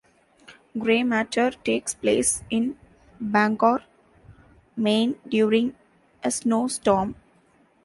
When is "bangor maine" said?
3.19-5.19